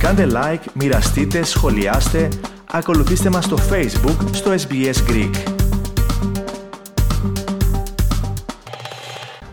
[0.00, 2.28] Κάντε like, μοιραστείτε, σχολιάστε,
[2.70, 5.34] ακολουθήστε μας στο Facebook στο SBS Greek.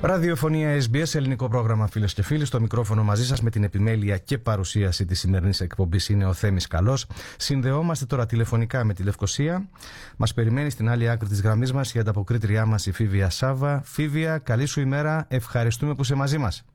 [0.01, 2.45] Ραδιοφωνία SBS, ελληνικό πρόγραμμα φίλες και φίλοι.
[2.45, 6.67] Στο μικρόφωνο μαζί σας με την επιμέλεια και παρουσίαση της σημερινής εκπομπής είναι ο Θέμης
[6.67, 7.05] Καλός.
[7.37, 9.69] Συνδεόμαστε τώρα τηλεφωνικά με τη Λευκοσία.
[10.17, 13.81] Μας περιμένει στην άλλη άκρη της γραμμής μας η ανταποκρίτριά μας η Φίβια Σάβα.
[13.85, 15.25] Φίβια, καλή σου ημέρα.
[15.27, 16.65] Ευχαριστούμε που είσαι μαζί μας.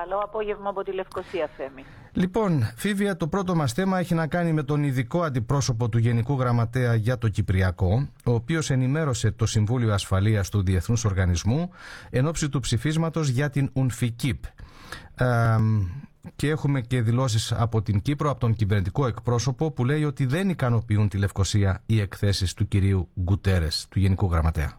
[0.00, 1.84] Καλό απόγευμα από τη Λευκοσία, Θέμη.
[2.12, 6.34] Λοιπόν, Φίβια, το πρώτο μας θέμα έχει να κάνει με τον ειδικό αντιπρόσωπο του Γενικού
[6.34, 11.70] Γραμματέα για το Κυπριακό, ο οποίος ενημέρωσε το Συμβούλιο Ασφαλείας του Διεθνούς Οργανισμού
[12.10, 14.38] εν ώψη του ψηφίσματος για την UNFIKIP.
[15.14, 15.56] Ε,
[16.36, 20.48] και έχουμε και δηλώσεις από την Κύπρο, από τον κυβερνητικό εκπρόσωπο, που λέει ότι δεν
[20.48, 24.72] ικανοποιούν τη Λευκοσία οι εκθέσεις του κυρίου Γκουτέρες, του Γενικού Γραμματέα.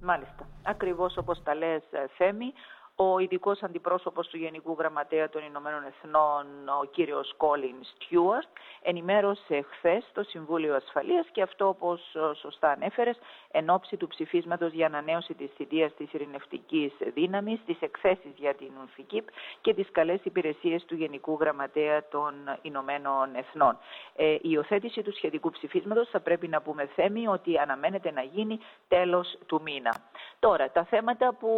[0.00, 0.48] Μάλιστα.
[0.62, 1.82] Ακριβώς όπως τα λες,
[2.16, 2.52] Θέμη,
[2.96, 6.46] ο ειδικός αντιπρόσωπος του Γενικού Γραμματέα των Ηνωμένων Εθνών,
[6.80, 8.48] ο κύριος Κόλιν Στιούαρτ,
[8.82, 13.18] ενημέρωσε χθες το Συμβούλιο Ασφαλείας και αυτό, όπως σωστά ανέφερες,
[13.50, 18.70] εν ώψη του ψηφίσματος για ανανέωση της θητείας της ειρηνευτικής δύναμης, τι εκθέσεις για την
[18.80, 19.28] ΟΝΦΙΚΙΠ
[19.60, 23.78] και τις καλές υπηρεσίες του Γενικού Γραμματέα των Ηνωμένων Εθνών.
[24.16, 28.58] Ε, η υιοθέτηση του σχετικού ψηφίσματος θα πρέπει να πούμε θέμη ότι αναμένεται να γίνει
[28.88, 29.94] τέλος του μήνα.
[30.38, 31.50] Τώρα, τα θέματα που,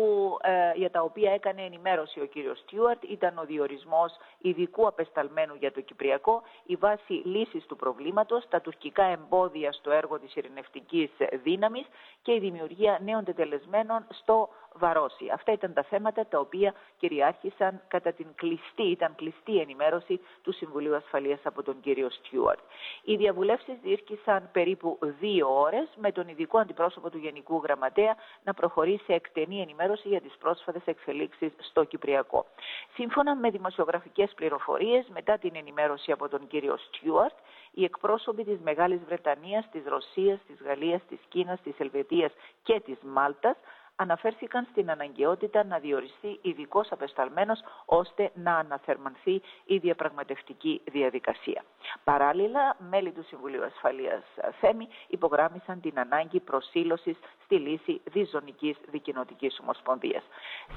[0.42, 5.72] ε, για τα οποία έκανε ενημέρωση ο κύριος Στιούαρτ ήταν ο διορισμός ειδικού απεσταλμένου για
[5.72, 11.10] το Κυπριακό, η βάση λύσης του προβλήματος, τα τουρκικά εμπόδια στο έργο της ειρηνευτικής
[11.42, 11.86] δύναμης
[12.22, 15.30] και η δημιουργία νέων τετελεσμένων στο Βαρόσι.
[15.32, 20.94] Αυτά ήταν τα θέματα τα οποία κυριάρχησαν κατά την κλειστή, ήταν κλειστή ενημέρωση του Συμβουλίου
[20.94, 22.58] Ασφαλείας από τον κύριο Στιούαρτ.
[23.02, 29.04] Οι διαβουλεύσεις διήρκησαν περίπου δύο ώρες με τον ειδικό αντιπρόσωπο του Γενικού Γραμματέα να προχωρήσει
[29.04, 32.46] σε εκτενή ενημέρωση για τις πρόσφατες εξελίξεις στο Κυπριακό.
[32.94, 37.34] Σύμφωνα με δημοσιογραφικές πληροφορίες, μετά την ενημέρωση από τον κύριο Στιούαρτ,
[37.70, 42.32] οι εκπρόσωποι της Μεγάλης Βρετανίας, της Ρωσίας, της Γαλλίας, της Κίνας, της Ελβετίας
[42.62, 43.56] και της Μάλτας
[43.96, 51.64] αναφέρθηκαν στην αναγκαιότητα να διοριστεί ειδικός απεσταλμένος ώστε να αναθερμανθεί η διαπραγματευτική διαδικασία.
[52.04, 54.22] Παράλληλα, μέλη του Συμβουλίου Ασφαλείας
[54.60, 60.22] Θέμη υπογράμμισαν την ανάγκη προσήλωσης στη λύση διζωνικής δικοινοτικής ομοσπονδίας.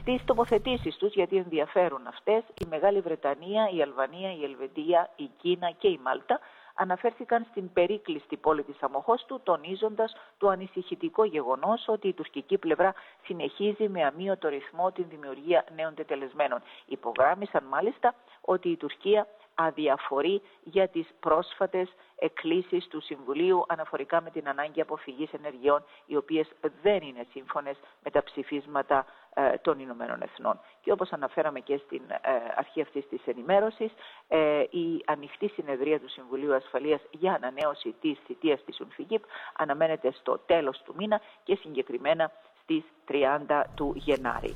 [0.02, 5.72] Στις τοποθετήσεις τους, γιατί ενδιαφέρουν αυτές, η Μεγάλη Βρετανία, η Αλβανία, η Ελβετία, η Κίνα
[5.72, 6.40] και η Μάλτα
[6.80, 12.94] αναφέρθηκαν στην περίκλειστη πόλη της Αμοχώστου, τονίζοντας το ανησυχητικό γεγονός ότι η τουρκική πλευρά
[13.26, 16.62] συνεχίζει με αμύωτο ρυθμό την δημιουργία νέων τετελεσμένων.
[16.86, 19.28] Υπογράμμισαν μάλιστα ότι η Τουρκία
[19.66, 26.48] αδιαφορεί για τις πρόσφατες εκκλήσεις του Συμβουλίου αναφορικά με την ανάγκη αποφυγής ενεργειών οι οποίες
[26.82, 30.60] δεν είναι σύμφωνες με τα ψηφίσματα ε, των Ηνωμένων Εθνών.
[30.82, 32.18] Και όπως αναφέραμε και στην ε,
[32.56, 33.92] αρχή αυτής της ενημέρωσης,
[34.28, 39.22] ε, η ανοιχτή συνεδρία του Συμβουλίου Ασφαλείας για ανανέωση της θητείας της UNFIGIP
[39.58, 42.32] αναμένεται στο τέλος του μήνα και συγκεκριμένα
[42.64, 44.56] στις 30 του Γενάρη.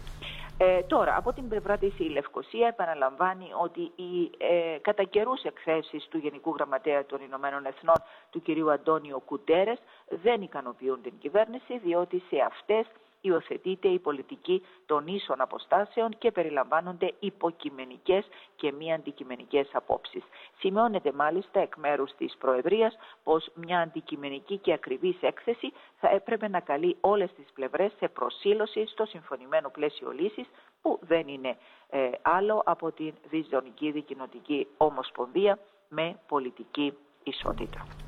[0.57, 6.07] Ε, τώρα, από την πλευρά της η Λευκοσία επαναλαμβάνει ότι οι ε, κατά καιρούς εκθέσεις
[6.09, 7.95] του Γενικού Γραμματέα των Ηνωμένων Εθνών
[8.29, 9.77] του κυρίου Αντώνιο Κουτέρες
[10.23, 12.85] δεν ικανοποιούν την κυβέρνηση διότι σε αυτές
[13.25, 18.25] υιοθετείται η πολιτική των ίσων αποστάσεων και περιλαμβάνονται υποκειμενικές
[18.56, 20.23] και μη αντικειμενικές απόψεις.
[20.59, 26.59] Σημειώνεται μάλιστα εκ μέρους της Προεδρίας πως μια αντικειμενική και ακριβής έκθεση θα έπρεπε να
[26.59, 30.47] καλεί όλες τις πλευρές σε προσήλωση στο συμφωνημένο πλαίσιο λύσης
[30.81, 31.57] που δεν είναι
[31.89, 38.02] ε, άλλο από την Διζωνική Δικοινοτική Ομοσπονδία με πολιτική ισότητα.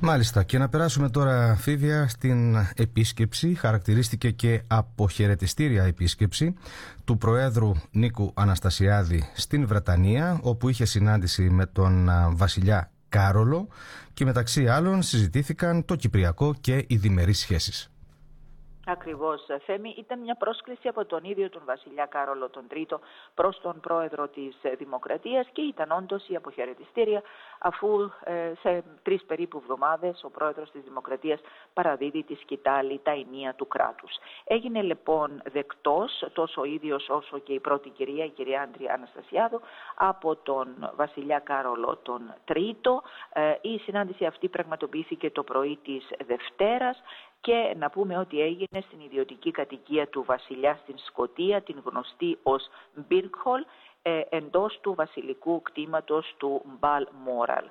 [0.00, 0.42] Μάλιστα.
[0.42, 6.54] Και να περάσουμε τώρα Φίβια στην επίσκεψη, χαρακτηρίστηκε και αποχαιρετιστήρια επίσκεψη
[7.04, 13.68] του Προέδρου Νίκου Αναστασιάδη στην Βρετανία όπου είχε συνάντηση με τον βασιλιά Κάρολο.
[14.14, 17.90] Και μεταξύ άλλων συζητήθηκαν το Κυπριακό και οι διμερείς σχέσεις.
[18.90, 23.00] Ακριβώς, Θέμη, ήταν μια πρόσκληση από τον ίδιο τον Βασιλιά Κάρολο τον Τρίτο
[23.34, 27.22] προς τον πρόεδρο της Δημοκρατίας και ήταν όντως η αποχαιρετιστήρια
[27.58, 31.40] αφού ε, σε τρεις περίπου εβδομάδες ο πρόεδρος της Δημοκρατίας
[31.72, 34.10] παραδίδει τη σκητάλη, τα ενία του κράτους.
[34.44, 39.60] Έγινε λοιπόν δεκτός τόσο ο ίδιος όσο και η πρώτη κυρία, η κυρία Άντρια Αναστασιάδου,
[39.94, 43.02] από τον Βασιλιά Κάρολο τον Τρίτο.
[43.32, 47.02] Ε, η συνάντηση αυτή πραγματοποιήθηκε το πρωί της Δευτέρας
[47.40, 52.68] και να πούμε ότι έγινε στην ιδιωτική κατοικία του βασιλιά στην Σκοτία, την γνωστή ως
[52.94, 53.64] Μπίρκχολ,
[54.02, 57.64] ε, εντός του βασιλικού κτήματος του Μπαλ Μόραλ.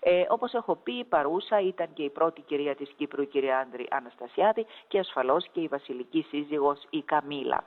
[0.00, 3.86] Ε, όπως έχω πει, παρούσα ήταν και η πρώτη κυρία της Κύπρου, η κυρία Άνδρη
[3.90, 7.64] Αναστασιάδη και ασφαλώς και η βασιλική σύζυγος η Καμίλα.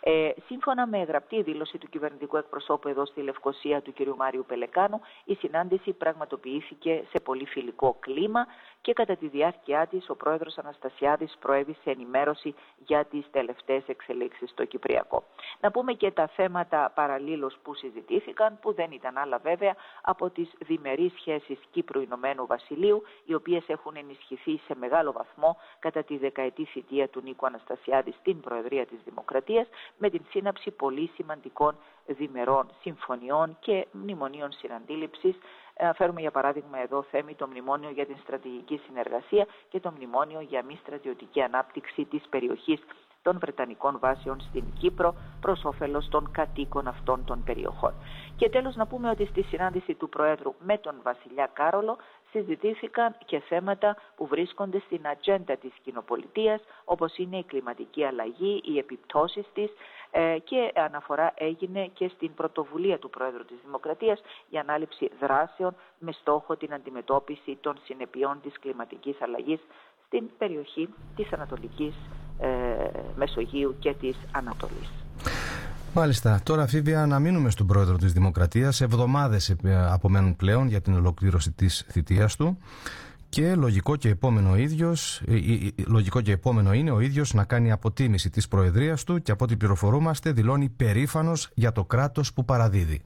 [0.00, 4.16] Ε, σύμφωνα με γραπτή δήλωση του κυβερνητικού εκπροσώπου εδώ στη Λευκοσία του κ.
[4.16, 8.46] Μάριου Πελεκάνου, η συνάντηση πραγματοποιήθηκε σε πολύ φιλικό κλίμα
[8.86, 14.64] και κατά τη διάρκεια της ο πρόεδρος Αναστασιάδης προέβησε ενημέρωση για τις τελευταίες εξελίξεις στο
[14.64, 15.22] Κυπριακό.
[15.60, 20.50] Να πούμε και τα θέματα παραλλήλως που συζητήθηκαν, που δεν ήταν άλλα βέβαια από τις
[20.58, 27.08] διμερείς σχέσεις Κύπρου-Ηνωμένου Βασιλείου, οι οποίες έχουν ενισχυθεί σε μεγάλο βαθμό κατά τη δεκαετή θητεία
[27.08, 29.66] του Νίκου Αναστασιάδη στην Προεδρία της Δημοκρατίας,
[29.98, 35.36] με την σύναψη πολύ σημαντικών διμερών συμφωνιών και μνημονίων συναντήληψης.
[35.78, 40.40] Ε, φέρουμε για παράδειγμα εδώ θέμη το μνημόνιο για την στρατηγική συνεργασία και το μνημόνιο
[40.40, 42.80] για μη στρατιωτική ανάπτυξη της περιοχής
[43.26, 47.94] των Βρετανικών βάσεων στην Κύπρο προς όφελος των κατοίκων αυτών των περιοχών.
[48.36, 51.96] Και τέλος να πούμε ότι στη συνάντηση του Προέδρου με τον Βασιλιά Κάρολο
[52.30, 58.78] συζητήθηκαν και θέματα που βρίσκονται στην ατζέντα της κοινοπολιτείας όπως είναι η κλιματική αλλαγή, οι
[58.78, 59.70] επιπτώσεις της
[60.10, 66.12] ε, και αναφορά έγινε και στην πρωτοβουλία του Πρόεδρου της Δημοκρατίας για ανάληψη δράσεων με
[66.12, 69.60] στόχο την αντιμετώπιση των συνεπειών της κλιματικής αλλαγής
[70.06, 71.94] στην περιοχή της Ανατολικής
[72.38, 72.46] ε,
[73.16, 74.90] Μεσογείου και της Ανατολής.
[75.94, 76.40] Μάλιστα.
[76.42, 78.80] Τώρα, Φίβια, να μείνουμε στον πρόεδρο της Δημοκρατίας.
[78.80, 79.56] Εβδομάδες ε,
[79.90, 82.58] απομένουν πλέον για την ολοκλήρωση της θητείας του.
[83.28, 85.34] Και λογικό και, επόμενο ίδιος, ε,
[85.86, 89.56] λογικό και επόμενο είναι ο ίδιος να κάνει αποτίμηση της προεδρίας του και από ό,τι
[89.56, 93.02] πληροφορούμαστε δηλώνει περήφανος για το κράτος που παραδίδει.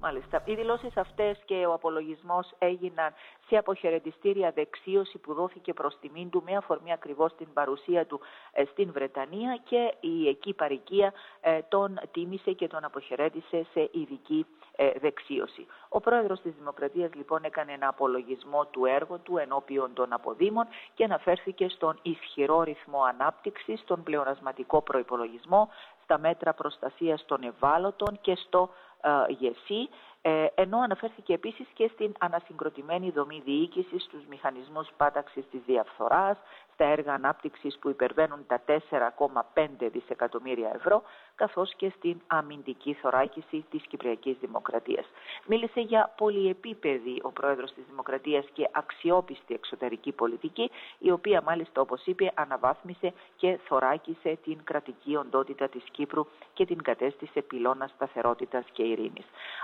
[0.00, 0.42] Μάλιστα.
[0.44, 3.14] Οι δηλώσεις αυτές και ο απολογισμός έγιναν
[3.48, 8.20] σε αποχαιρετιστήρια δεξίωση που δόθηκε προς τιμήν του με αφορμή ακριβώς την παρουσία του
[8.52, 14.46] ε, στην Βρετανία και η εκεί παροικία ε, τον τίμησε και τον αποχαιρέτησε σε ειδική
[14.76, 15.66] ε, δεξίωση.
[15.88, 21.04] Ο πρόεδρος της Δημοκρατίας λοιπόν έκανε ένα απολογισμό του έργου του ενώπιον των αποδήμων και
[21.04, 25.68] αναφέρθηκε στον ισχυρό ρυθμό ανάπτυξης, στον πλεονασματικό προϋπολογισμό,
[26.02, 28.70] στα μέτρα προστασίας των ευάλωτων και στο
[29.28, 29.88] ΓΕΣΥ,
[30.28, 36.36] ε, ενώ αναφέρθηκε επίσης και στην ανασυγκροτημένη δομή διοίκησης, στους μηχανισμούς πάταξης της διαφθοράς,
[36.72, 41.02] στα έργα ανάπτυξης που υπερβαίνουν τα 4,5 δισεκατομμύρια ευρώ,
[41.34, 45.06] καθώς και στην αμυντική θωράκιση της Κυπριακής Δημοκρατίας.
[45.46, 52.06] Μίλησε για πολυεπίπεδη ο πρόεδρος της Δημοκρατίας και αξιόπιστη εξωτερική πολιτική, η οποία μάλιστα όπως
[52.06, 58.82] είπε αναβάθμισε και θωράκισε την κρατική οντότητα της Κύπρου και την κατέστησε πυλώνας σταθερότητας και
[58.82, 58.95] ειρήνης.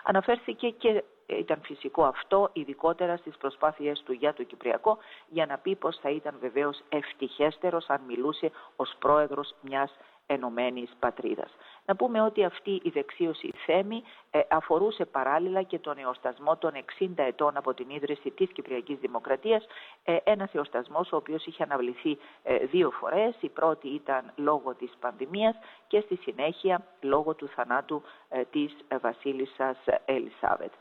[0.05, 4.99] Αναφέρθηκε και ήταν φυσικό αυτό, ειδικότερα στις προσπάθειές του για το Κυπριακό,
[5.29, 9.97] για να πει πως θα ήταν βεβαίως ευτυχέστερος αν μιλούσε ως πρόεδρος μιας
[10.27, 11.51] ενωμένης πατρίδας.
[11.87, 17.09] Να πούμε ότι αυτή η δεξίωση θέμη ε, αφορούσε παράλληλα και τον εορτασμό των 60
[17.15, 19.67] ετών από την ίδρυση της Κυπριακής Δημοκρατίας,
[20.05, 23.35] ε, ένας εορτασμός ο οποίος είχε αναβληθεί ε, δύο φορές.
[23.41, 25.55] Η πρώτη ήταν λόγω της πανδημίας
[25.87, 28.03] και στη συνέχεια λόγω του θανάτου
[28.51, 30.73] της βασίλισσας Ελισάβετ.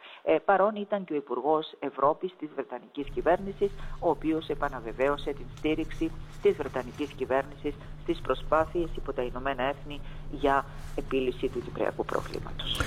[0.46, 6.12] Παρόν ήταν και ο Υπουργός Ευρώπης της Βρετανικής Κυβέρνησης, ο οποίος επαναβεβαίωσε την στήριξη
[6.42, 10.02] της Βρετανικής Κυβέρνησης στις προσπάθειες υπό τα Ηνωμένα Έθνη
[10.32, 10.66] για
[10.96, 12.82] επίλυση του κυπριακού προβλήματος.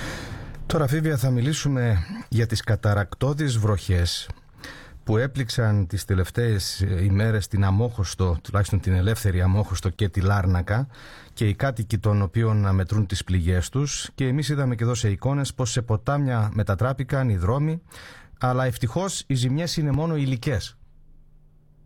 [0.65, 1.97] Τώρα Φίβια θα μιλήσουμε
[2.29, 4.29] για τις καταρακτώδεις βροχές
[5.03, 10.87] που έπληξαν τις τελευταίες ημέρες την Αμόχωστο, τουλάχιστον την ελεύθερη Αμόχωστο και τη Λάρνακα
[11.33, 14.93] και οι κάτοικοι των οποίων να μετρούν τις πληγές τους και εμείς είδαμε και εδώ
[14.93, 17.81] σε εικόνες πως σε ποτάμια μετατράπηκαν οι δρόμοι
[18.39, 20.77] αλλά ευτυχώς οι ζημιές είναι μόνο υλικές.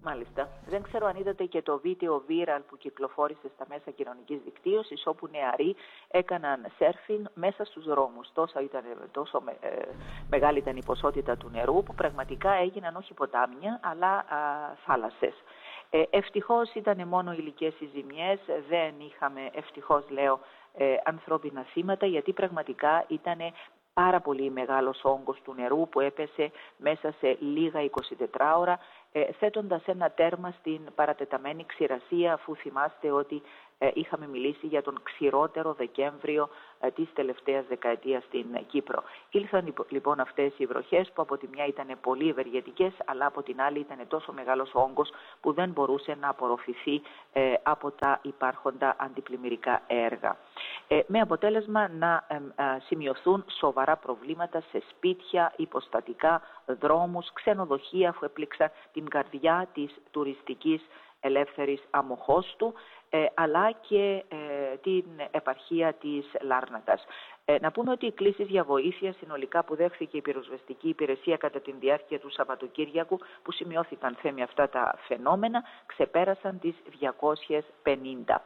[0.09, 0.49] Μάλιστα.
[0.67, 5.27] Δεν ξέρω αν είδατε και το βίντεο viral που κυκλοφόρησε στα μέσα κοινωνικής δικτύωσης, όπου
[5.27, 5.75] νεαροί
[6.07, 8.27] έκαναν σέρφιν μέσα στους δρόμους.
[8.33, 9.69] Τόσο, ήταν, τόσο ε,
[10.29, 14.25] μεγάλη ήταν η ποσότητα του νερού, που πραγματικά έγιναν όχι ποτάμια, αλλά
[14.85, 15.33] θάλασσες.
[15.89, 18.39] Ε, ευτυχώς ήταν μόνο υλικές οι ζημιές,
[18.69, 20.39] δεν είχαμε ευτυχώς λέω
[20.73, 23.39] ε, ανθρώπινα θύματα γιατί πραγματικά ήταν
[23.93, 28.98] πάρα πολύ μεγάλος όγκος του νερού που έπεσε μέσα σε λίγα 24 ώρα ε,
[29.39, 33.41] θέτοντας ένα τέρμα στην παρατεταμένη ξηρασία αφού θυμάστε ότι ε,
[33.93, 39.03] είχαμε μιλήσει για τον ξηρότερο Δεκέμβριο ε, της τελευταίας δεκαετίας στην Κύπρο.
[39.31, 43.61] Ήλθαν λοιπόν αυτές οι βροχές που από τη μια ήταν πολύ ευεργετικές αλλά από την
[43.61, 45.09] άλλη ήταν τόσο μεγάλος όγκος
[45.41, 47.01] που δεν μπορούσε να απορροφηθεί
[47.63, 50.37] από τα υπάρχοντα αντιπλημμυρικά έργα.
[51.07, 52.27] Με αποτέλεσμα να
[52.85, 60.81] σημειωθούν σοβαρά προβλήματα σε σπίτια, υποστατικά, δρόμους, ξενοδοχεία που έπληξαν την καρδιά της τουριστικής
[61.21, 62.98] Ελεύθερης Αμοχώστου, ε,
[63.33, 67.05] αλλά και ε, την επαρχία της Λάρνακας.
[67.45, 71.59] Ε, να πούμε ότι οι κλήσεις για βοήθεια συνολικά που δέχθηκε η πυροσβεστική υπηρεσία κατά
[71.59, 78.41] τη διάρκεια του Σαββατοκύριακου που σημειώθηκαν θέμη αυτά τα φαινόμενα ξεπέρασαν τις 250.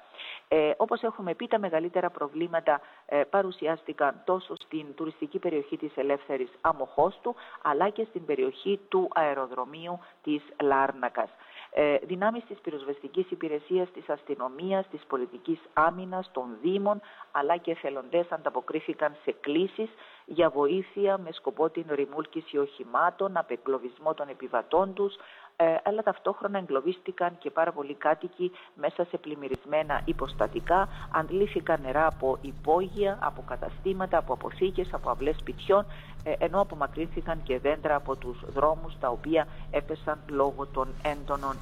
[0.48, 2.82] Ε, όπως έχουμε πει τα μεγαλύτερα προβλήματα
[3.30, 10.42] παρουσιάστηκαν τόσο στην τουριστική περιοχή της Ελεύθερης Αμοχώστου αλλά και στην περιοχή του αεροδρομίου της
[10.62, 11.30] Λάρνακας.
[11.76, 17.02] Ε, δυνάμεις της πυροσβεστικής υπηρεσίας, της αστυνομίας, της πολιτικής άμυνας, των Δήμων,
[17.32, 19.90] αλλά και εθελοντές ανταποκρίθηκαν σε κλήσεις
[20.26, 25.16] για βοήθεια με σκοπό την ρημούλκηση οχημάτων, απεγκλωβισμό των επιβατών τους,
[25.56, 32.38] ε, αλλά ταυτόχρονα εγκλωβίστηκαν και πάρα πολλοί κάτοικοι μέσα σε πλημμυρισμένα υποστατικά, αντλήθηκαν νερά από
[32.42, 35.86] υπόγεια, από καταστήματα, από αποθήκες, από αυλές σπιτιών,
[36.24, 41.56] ε, ενώ απομακρύνθηκαν και δέντρα από τους δρόμους τα οποία έπεσαν λόγω των έντονων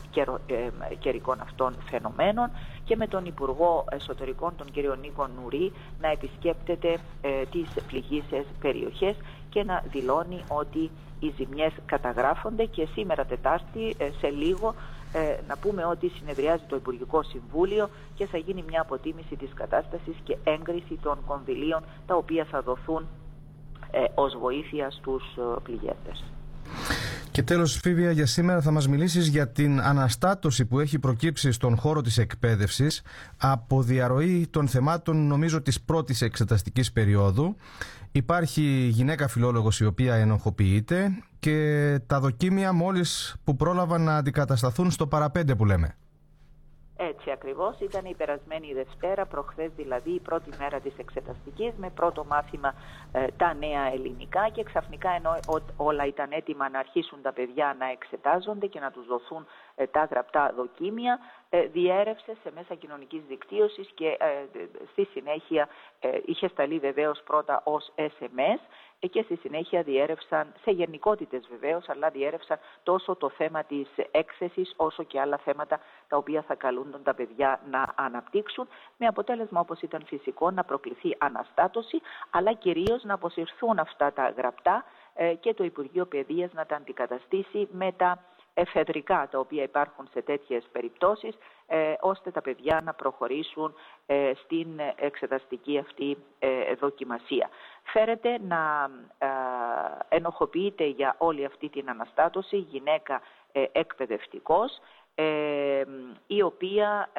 [0.46, 2.52] ε, καιρικών αυτών φαινομένων.
[2.84, 9.16] Και με τον Υπουργό Εσωτερικών, τον κύριο Νίκο Νουρί, να επισκέπτεται ε, τις πληγήσεις περιοχές
[9.50, 14.76] και να δηλώνει ότι οι ζημιές καταγράφονται και σήμερα Τετάρτη ε, σε λίγο
[15.14, 20.16] ε, να πούμε ότι συνεδριάζει το Υπουργικό Συμβούλιο και θα γίνει μια αποτίμηση της κατάστασης
[20.24, 23.08] και έγκριση των κονδυλίων τα οποία θα δοθούν
[23.92, 26.24] ε, ως βοήθεια στους ε, πληγέντες.
[27.32, 31.78] Και τέλος Φίβια για σήμερα θα μας μιλήσεις για την αναστάτωση που έχει προκύψει στον
[31.78, 33.02] χώρο της εκπαίδευσης
[33.38, 37.56] από διαρροή των θεμάτων νομίζω της πρώτης εξεταστικής περίοδου.
[38.12, 45.08] Υπάρχει γυναίκα φιλόλογος η οποία ενοχοποιείται και τα δοκίμια μόλις που πρόλαβαν να αντικατασταθούν στο
[45.08, 45.96] παραπέντε που λέμε.
[47.10, 52.26] Έτσι ακριβώς ήταν η περασμένη Δευτέρα, προχθές δηλαδή η πρώτη μέρα της εξεταστικής με πρώτο
[52.26, 52.74] μάθημα
[53.12, 55.40] ε, τα νέα ελληνικά και ξαφνικά ενώ
[55.78, 60.08] όλα ήταν έτοιμα να αρχίσουν τα παιδιά να εξετάζονται και να τους δοθούν ε, τα
[60.12, 61.41] γραπτά δοκίμια, ε,
[61.72, 64.18] διέρευσε σε μέσα κοινωνικής δικτύωσης και
[64.92, 65.68] στη συνέχεια
[66.26, 68.60] είχε σταλεί βεβαίως πρώτα ως SMS
[69.08, 75.04] και στη συνέχεια διέρευσαν, σε γενικότητες βεβαίως, αλλά διέρευσαν τόσο το θέμα της έκθεσης όσο
[75.04, 78.68] και άλλα θέματα τα οποία θα καλούνταν τα παιδιά να αναπτύξουν,
[78.98, 84.86] με αποτέλεσμα όπως ήταν φυσικό να προκληθεί αναστάτωση, αλλά κυρίως να αποσυρθούν αυτά τα γραπτά
[85.14, 90.22] ε, και το Υπουργείο Παιδείας να τα αντικαταστήσει με τα εφεδρικά τα οποία υπάρχουν σε
[90.22, 91.36] τέτοιες περιπτώσεις
[91.68, 93.74] ε, ώστε τα παιδιά να προχωρήσουν
[94.06, 97.50] ε, στην εξεταστική αυτή ε, δοκιμασία.
[97.84, 98.90] Φέρεται να
[100.10, 103.22] ενοχοποιείται για όλη αυτή την αναστάτωση γυναίκα
[103.72, 104.80] εκπαιδευτικός
[106.28, 107.10] η οποία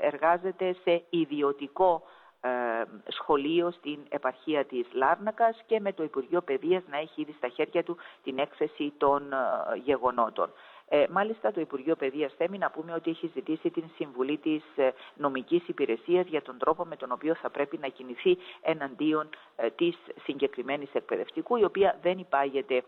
[0.00, 2.02] εργάζεται σε ιδιωτικό
[3.08, 7.82] σχολείο στην επαρχία της Λάρνακας και με το Υπουργείο Παιδείας να έχει ήδη στα χέρια
[7.82, 9.22] του την έκθεση των
[9.84, 10.52] γεγονότων.
[10.92, 14.92] Ε, μάλιστα, το Υπουργείο Παιδείας θέμει να πούμε ότι έχει ζητήσει την συμβουλή της ε,
[15.16, 19.96] νομικής υπηρεσίας για τον τρόπο με τον οποίο θα πρέπει να κινηθεί εναντίον ε, της
[20.22, 22.82] συγκεκριμένης εκπαιδευτικού, η οποία δεν υπάγεται ε,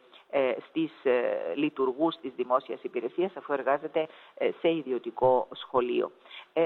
[0.69, 6.11] στις ε, λειτουργούς της δημόσιας υπηρεσίας αφού εργάζεται ε, σε ιδιωτικό σχολείο.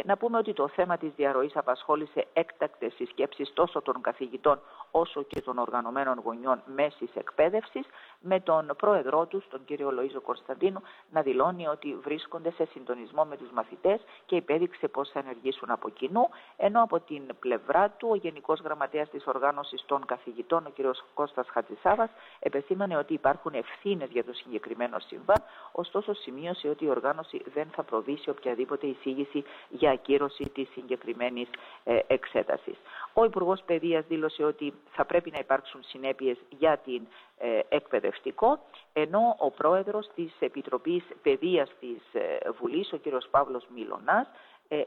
[0.04, 5.40] Να πούμε ότι το θέμα της διαρροής απασχόλησε έκτακτες συσκέψεις τόσο των καθηγητών όσο και
[5.40, 7.86] των οργανωμένων γονιών μέσης εκπαίδευσης
[8.20, 13.36] με τον πρόεδρό τους, τον κύριο Λοΐζο Κωνσταντίνου, να δηλώνει ότι βρίσκονται σε συντονισμό με
[13.36, 18.16] τους μαθητές και υπέδειξε πώς θα ενεργήσουν από κοινού, ενώ από την πλευρά του ο
[18.16, 24.24] Γενικός Γραμματέας της Οργάνωσης των Καθηγητών, ο κύριος Κώστας Χατζησάβας, επεσήμανε ότι υπάρχουν ευθύνε για
[24.24, 30.50] το συγκεκριμένο συμβάν, ωστόσο σημείωσε ότι η οργάνωση δεν θα προβήσει οποιαδήποτε εισήγηση για ακύρωση
[30.54, 31.48] της συγκεκριμένης
[31.84, 32.76] ε, εξέτασης.
[33.12, 37.06] Ο Υπουργός Παιδείας δήλωσε ότι θα πρέπει να υπάρξουν συνέπειες για την
[37.38, 38.58] ε, εκπαιδευτικό,
[38.92, 43.02] ενώ ο πρόεδρος της Επιτροπής Παιδείας της ε, Βουλής, ο κ.
[43.30, 44.26] Παύλος Μιλωνάς,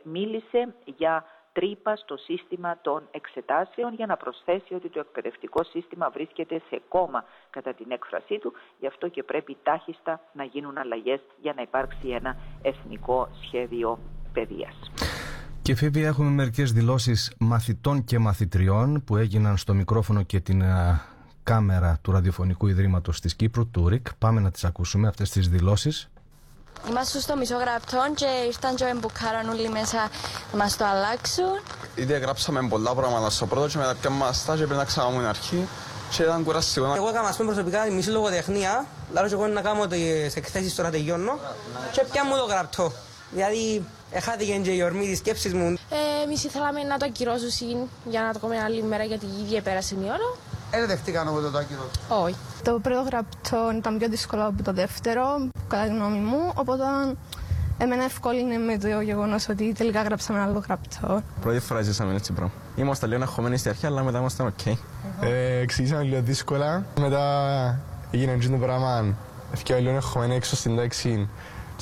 [0.04, 6.62] μίλησε για τρύπα στο σύστημα των εξετάσεων για να προσθέσει ότι το εκπαιδευτικό σύστημα βρίσκεται
[6.70, 11.53] σε κόμμα κατά την έκφρασή του, γι' αυτό και πρέπει τάχιστα να γίνουν αλλαγές για
[11.56, 14.00] να υπάρξει ένα εθνικό σχέδιο
[14.34, 14.91] παιδείας.
[15.62, 20.62] Και Φίβη έχουμε μερικές δηλώσεις μαθητών και μαθητριών που έγιναν στο μικρόφωνο και την
[21.44, 24.15] κάμερα του Ραδιοφωνικού Ιδρύματος της Κύπρου, του ΡΙΚ.
[24.15, 26.10] Πάμε να τις ακούσουμε αυτές τις δηλώσεις.
[26.90, 30.10] Είμαστε στο μισό γραπτό και ήρθαν και μπουκάραν όλοι μέσα
[30.52, 31.62] να μας το αλλάξουν.
[31.96, 35.26] Ήδη γράψαμε πολλά πράγματα στο πρώτο και μετά πια μας τα και πρέπει να ξαναμούν
[35.26, 35.68] αρχή
[36.12, 36.94] και ήταν κουραστικό.
[36.96, 41.40] Εγώ έκανα πούμε προσωπικά μισή λογοτεχνία, λάρω και εγώ να κάνω τις εκθέσεις τώρα τελειώνω
[41.92, 42.92] και πια μου το γραπτό.
[43.32, 45.78] Δηλαδή Έχατε και η ορμή της σκέψης μου.
[45.90, 49.62] Ε, εμείς ήθελαμε να το ακυρώσουν για να το κάνουμε άλλη μέρα γιατί η ίδια
[49.62, 50.36] πέρασε η ώρα.
[50.72, 51.92] Δεν δεχτήκαν όποτε το ακυρώσουν.
[52.24, 52.36] Όχι.
[52.64, 55.24] Το πρώτο γραπτό ήταν πιο δύσκολο από το δεύτερο,
[55.68, 56.84] κατά γνώμη μου, οπότε
[57.82, 61.22] Εμένα ευκόλυνε με το γεγονός ότι τελικά γράψαμε ένα άλλο γραπτό.
[61.42, 62.54] Πρώτη φορά ζήσαμε έτσι πράγμα.
[62.76, 64.66] Είμαστε λίγο αγχωμένοι στη αρχή, αλλά μετά είμαστε οκ.
[65.22, 66.86] Ε, εξηγήσαμε λίγο δύσκολα.
[67.00, 67.80] Μετά
[68.12, 69.16] έγινε αυτό το πράγμα.
[69.54, 71.30] Έφυγε λίγο αγχωμένοι έξω στην τάξη.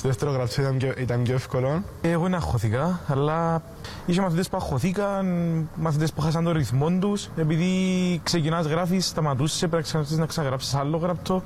[0.02, 1.82] Το δεύτερο γραψό ήταν πιο, ήταν πιο εύκολο.
[2.00, 3.62] Εγώ είναι αγχωθήκα, αλλά
[4.06, 5.26] είχε μαθητές που αγχωθήκαν,
[5.74, 7.28] μαθητές που χάσαν τον ρυθμό τους.
[7.36, 7.70] Επειδή
[8.22, 11.42] ξεκινάς γράφεις, σταματούσες, πρέπει να ξαναγράψει άλλο γραπτό.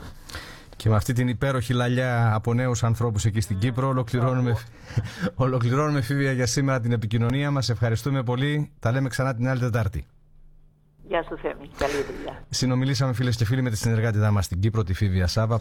[0.77, 4.57] Και με αυτή την υπέροχη λαλιά από νέους ανθρώπους εκεί στην Κύπρο, ολοκληρώνουμε,
[5.35, 7.69] ολοκληρώνουμε φίβια για σήμερα την επικοινωνία μας.
[7.69, 8.71] Ευχαριστούμε πολύ.
[8.79, 10.07] Τα λέμε ξανά την άλλη Τετάρτη.
[11.09, 11.69] Γεια σου, Θέμη.
[11.79, 12.45] Καλή δουλειά.
[12.49, 15.61] Συνομιλήσαμε φίλες και φίλοι με τη συνεργάτητά μα στην Κύπρο, τη Φίβια Σάβα.